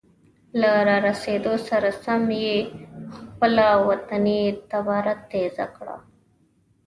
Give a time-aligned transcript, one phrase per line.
[0.59, 2.57] له را رسیدو سره سم یې
[3.17, 5.97] خپله وطني تباره تیزه کړه.